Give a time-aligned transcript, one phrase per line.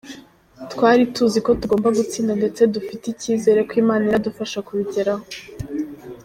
[0.71, 5.25] Twari tuzi ko tugomba gutsinda ndetse dufite icyizere ko Imana iradufasha kubigeraho.